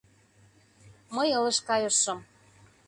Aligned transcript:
Мый 1.15 1.29
ылыж 1.37 1.57
кайышым. 1.67 2.19